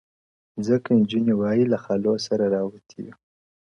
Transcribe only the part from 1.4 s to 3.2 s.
وايي له خالو سره راوتي يــو؛